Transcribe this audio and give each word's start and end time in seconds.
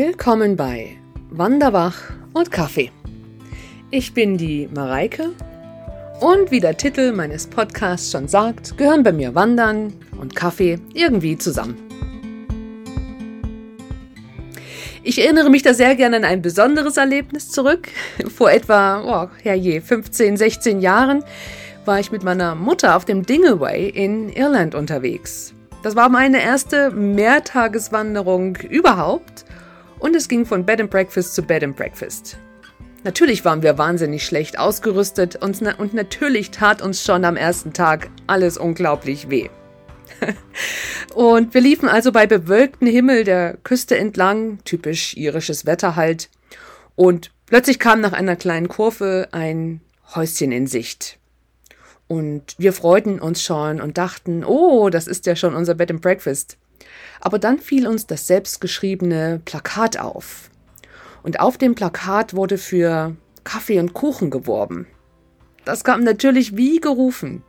Willkommen 0.00 0.54
bei 0.54 0.96
Wanderwach 1.30 1.96
und 2.32 2.52
Kaffee. 2.52 2.92
Ich 3.90 4.14
bin 4.14 4.38
die 4.38 4.68
Mareike 4.72 5.30
und 6.20 6.52
wie 6.52 6.60
der 6.60 6.76
Titel 6.76 7.10
meines 7.10 7.48
Podcasts 7.48 8.12
schon 8.12 8.28
sagt, 8.28 8.78
gehören 8.78 9.02
bei 9.02 9.10
mir 9.10 9.34
Wandern 9.34 9.92
und 10.20 10.36
Kaffee 10.36 10.78
irgendwie 10.94 11.36
zusammen. 11.36 11.76
Ich 15.02 15.20
erinnere 15.20 15.50
mich 15.50 15.64
da 15.64 15.74
sehr 15.74 15.96
gerne 15.96 16.18
an 16.18 16.24
ein 16.24 16.42
besonderes 16.42 16.96
Erlebnis 16.96 17.50
zurück. 17.50 17.88
Vor 18.32 18.52
etwa, 18.52 19.02
oh, 19.24 19.30
herrje, 19.42 19.80
15, 19.80 20.36
16 20.36 20.80
Jahren 20.80 21.24
war 21.86 21.98
ich 21.98 22.12
mit 22.12 22.22
meiner 22.22 22.54
Mutter 22.54 22.94
auf 22.94 23.04
dem 23.04 23.26
Dingleway 23.26 23.88
in 23.88 24.28
Irland 24.28 24.76
unterwegs. 24.76 25.54
Das 25.82 25.96
war 25.96 26.08
meine 26.08 26.40
erste 26.40 26.92
Mehrtageswanderung 26.92 28.54
überhaupt 28.58 29.44
und 29.98 30.14
es 30.16 30.28
ging 30.28 30.46
von 30.46 30.64
Bed 30.64 30.80
and 30.80 30.90
Breakfast 30.90 31.34
zu 31.34 31.42
Bed 31.42 31.64
and 31.64 31.76
Breakfast. 31.76 32.38
Natürlich 33.04 33.44
waren 33.44 33.62
wir 33.62 33.78
wahnsinnig 33.78 34.24
schlecht 34.24 34.58
ausgerüstet 34.58 35.36
und, 35.36 35.62
und 35.78 35.94
natürlich 35.94 36.50
tat 36.50 36.82
uns 36.82 37.04
schon 37.04 37.24
am 37.24 37.36
ersten 37.36 37.72
Tag 37.72 38.10
alles 38.26 38.58
unglaublich 38.58 39.30
weh. 39.30 39.48
und 41.14 41.54
wir 41.54 41.60
liefen 41.60 41.88
also 41.88 42.12
bei 42.12 42.26
bewölktem 42.26 42.88
Himmel 42.88 43.24
der 43.24 43.56
Küste 43.62 43.96
entlang, 43.96 44.58
typisch 44.64 45.16
irisches 45.16 45.64
Wetter 45.64 45.96
halt, 45.96 46.28
und 46.96 47.30
plötzlich 47.46 47.78
kam 47.78 48.00
nach 48.00 48.12
einer 48.12 48.34
kleinen 48.34 48.68
Kurve 48.68 49.28
ein 49.30 49.80
Häuschen 50.14 50.50
in 50.50 50.66
Sicht. 50.66 51.18
Und 52.08 52.56
wir 52.58 52.72
freuten 52.72 53.20
uns 53.20 53.42
schon 53.42 53.80
und 53.80 53.98
dachten, 53.98 54.42
oh, 54.44 54.90
das 54.90 55.06
ist 55.06 55.26
ja 55.26 55.36
schon 55.36 55.54
unser 55.54 55.74
Bed 55.74 55.90
and 55.90 56.00
Breakfast. 56.00 56.56
Aber 57.20 57.38
dann 57.38 57.58
fiel 57.58 57.86
uns 57.86 58.06
das 58.06 58.26
selbstgeschriebene 58.26 59.40
Plakat 59.44 59.98
auf. 59.98 60.50
Und 61.22 61.40
auf 61.40 61.58
dem 61.58 61.74
Plakat 61.74 62.34
wurde 62.34 62.58
für 62.58 63.16
Kaffee 63.44 63.80
und 63.80 63.94
Kuchen 63.94 64.30
geworben. 64.30 64.86
Das 65.64 65.84
kam 65.84 66.04
natürlich 66.04 66.56
wie 66.56 66.80
gerufen. 66.80 67.42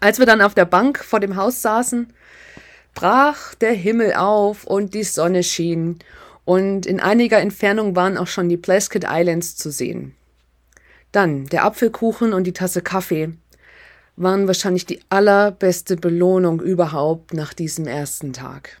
Als 0.00 0.18
wir 0.18 0.26
dann 0.26 0.42
auf 0.42 0.54
der 0.54 0.64
Bank 0.64 1.02
vor 1.04 1.20
dem 1.20 1.36
Haus 1.36 1.62
saßen, 1.62 2.12
brach 2.94 3.54
der 3.54 3.72
Himmel 3.72 4.14
auf 4.14 4.64
und 4.64 4.94
die 4.94 5.04
Sonne 5.04 5.42
schien, 5.42 5.98
und 6.44 6.86
in 6.86 6.98
einiger 6.98 7.40
Entfernung 7.40 7.94
waren 7.94 8.16
auch 8.16 8.26
schon 8.26 8.48
die 8.48 8.56
Plaskett 8.56 9.04
Islands 9.06 9.56
zu 9.56 9.70
sehen. 9.70 10.14
Dann 11.12 11.44
der 11.46 11.64
Apfelkuchen 11.64 12.32
und 12.32 12.44
die 12.44 12.54
Tasse 12.54 12.80
Kaffee, 12.80 13.34
waren 14.18 14.46
wahrscheinlich 14.46 14.84
die 14.84 15.00
allerbeste 15.08 15.96
Belohnung 15.96 16.60
überhaupt 16.60 17.34
nach 17.34 17.54
diesem 17.54 17.86
ersten 17.86 18.32
Tag. 18.32 18.80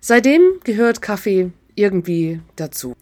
Seitdem 0.00 0.42
gehört 0.64 1.02
Kaffee 1.02 1.52
irgendwie 1.74 2.40
dazu. 2.56 2.94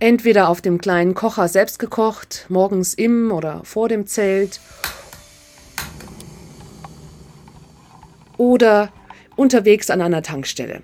Entweder 0.00 0.48
auf 0.48 0.60
dem 0.60 0.80
kleinen 0.80 1.14
Kocher 1.14 1.48
selbst 1.48 1.78
gekocht, 1.78 2.46
morgens 2.48 2.94
im 2.94 3.30
oder 3.32 3.62
vor 3.64 3.88
dem 3.88 4.06
Zelt 4.06 4.60
oder 8.36 8.90
unterwegs 9.36 9.90
an 9.90 10.00
einer 10.00 10.22
Tankstelle. 10.22 10.82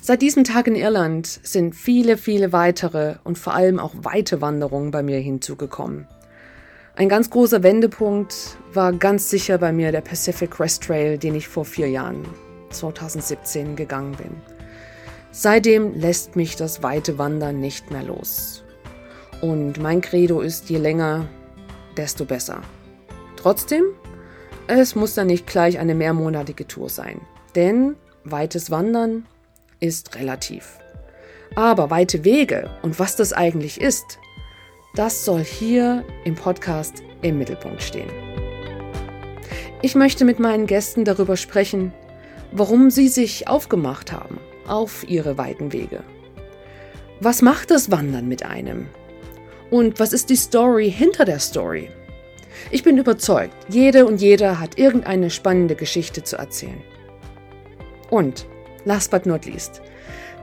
Seit 0.00 0.20
diesem 0.20 0.42
Tag 0.42 0.66
in 0.66 0.74
Irland 0.74 1.26
sind 1.44 1.76
viele, 1.76 2.16
viele 2.16 2.52
weitere 2.52 3.16
und 3.22 3.38
vor 3.38 3.54
allem 3.54 3.78
auch 3.78 3.94
weite 3.98 4.40
Wanderungen 4.40 4.90
bei 4.90 5.04
mir 5.04 5.18
hinzugekommen. 5.18 6.08
Ein 6.94 7.08
ganz 7.08 7.30
großer 7.30 7.62
Wendepunkt 7.62 8.58
war 8.74 8.92
ganz 8.92 9.30
sicher 9.30 9.56
bei 9.56 9.72
mir 9.72 9.92
der 9.92 10.02
Pacific 10.02 10.50
Crest 10.50 10.82
Trail, 10.82 11.16
den 11.16 11.34
ich 11.34 11.48
vor 11.48 11.64
vier 11.64 11.88
Jahren, 11.88 12.22
2017, 12.68 13.76
gegangen 13.76 14.12
bin. 14.12 14.42
Seitdem 15.30 15.94
lässt 15.94 16.36
mich 16.36 16.54
das 16.54 16.82
weite 16.82 17.16
Wandern 17.16 17.60
nicht 17.60 17.90
mehr 17.90 18.02
los. 18.02 18.62
Und 19.40 19.80
mein 19.80 20.02
Credo 20.02 20.40
ist, 20.40 20.68
je 20.68 20.76
länger, 20.76 21.26
desto 21.96 22.26
besser. 22.26 22.60
Trotzdem, 23.36 23.84
es 24.66 24.94
muss 24.94 25.14
dann 25.14 25.28
nicht 25.28 25.46
gleich 25.46 25.78
eine 25.78 25.94
mehrmonatige 25.94 26.66
Tour 26.66 26.90
sein. 26.90 27.22
Denn 27.54 27.96
weites 28.24 28.70
Wandern 28.70 29.26
ist 29.80 30.14
relativ. 30.14 30.78
Aber 31.54 31.88
weite 31.88 32.22
Wege 32.24 32.68
und 32.82 32.98
was 32.98 33.16
das 33.16 33.32
eigentlich 33.32 33.80
ist, 33.80 34.18
das 34.94 35.24
soll 35.24 35.42
hier 35.42 36.04
im 36.24 36.34
Podcast 36.34 37.02
im 37.22 37.38
Mittelpunkt 37.38 37.82
stehen. 37.82 38.10
Ich 39.80 39.94
möchte 39.94 40.24
mit 40.24 40.38
meinen 40.38 40.66
Gästen 40.66 41.04
darüber 41.04 41.36
sprechen, 41.36 41.92
warum 42.52 42.90
sie 42.90 43.08
sich 43.08 43.48
aufgemacht 43.48 44.12
haben 44.12 44.38
auf 44.66 45.08
ihre 45.08 45.38
weiten 45.38 45.72
Wege. 45.72 46.04
Was 47.20 47.42
macht 47.42 47.70
das 47.70 47.90
Wandern 47.90 48.28
mit 48.28 48.44
einem? 48.44 48.86
Und 49.70 49.98
was 49.98 50.12
ist 50.12 50.28
die 50.28 50.36
Story 50.36 50.90
hinter 50.90 51.24
der 51.24 51.38
Story? 51.38 51.88
Ich 52.70 52.82
bin 52.82 52.98
überzeugt, 52.98 53.54
jede 53.68 54.04
und 54.04 54.20
jeder 54.20 54.60
hat 54.60 54.78
irgendeine 54.78 55.30
spannende 55.30 55.74
Geschichte 55.74 56.22
zu 56.22 56.36
erzählen. 56.36 56.82
Und, 58.10 58.46
last 58.84 59.10
but 59.10 59.24
not 59.24 59.46
least, 59.46 59.80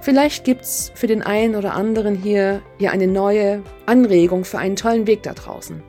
Vielleicht 0.01 0.45
gibt's 0.45 0.91
für 0.95 1.07
den 1.07 1.21
einen 1.21 1.55
oder 1.55 1.73
anderen 1.73 2.15
hier 2.15 2.61
ja 2.77 2.91
eine 2.91 3.07
neue 3.07 3.63
Anregung 3.85 4.45
für 4.45 4.57
einen 4.57 4.75
tollen 4.75 5.07
Weg 5.07 5.23
da 5.23 5.33
draußen. 5.33 5.83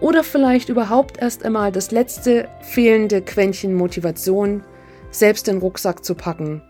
Oder 0.00 0.24
vielleicht 0.24 0.68
überhaupt 0.68 1.18
erst 1.18 1.44
einmal 1.44 1.72
das 1.72 1.90
letzte 1.90 2.48
fehlende 2.62 3.22
Quäntchen 3.22 3.74
Motivation, 3.74 4.62
selbst 5.10 5.46
den 5.46 5.58
Rucksack 5.58 6.04
zu 6.04 6.14
packen 6.14 6.62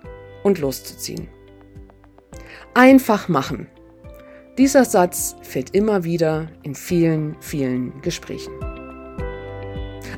und 0.42 0.58
loszuziehen. 0.58 1.28
Einfach 2.74 3.28
machen. 3.28 3.68
Dieser 4.58 4.84
Satz 4.84 5.36
fällt 5.42 5.74
immer 5.74 6.04
wieder 6.04 6.48
in 6.62 6.74
vielen, 6.74 7.36
vielen 7.40 8.00
Gesprächen. 8.00 8.52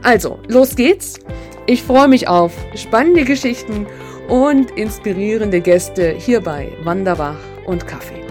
Also, 0.03 0.39
los 0.49 0.77
geht's. 0.77 1.19
Ich 1.67 1.83
freue 1.83 2.09
mich 2.09 2.29
auf 2.29 2.53
spannende 2.75 3.25
Geschichten 3.25 3.87
und 4.29 4.71
inspirierende 4.73 5.61
Gäste 5.61 6.11
hier 6.11 6.41
bei 6.41 6.71
Wanderwach 6.83 7.41
und 7.65 7.87
Kaffee. 7.87 8.23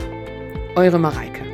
Eure 0.75 0.99
Mareike. 0.99 1.46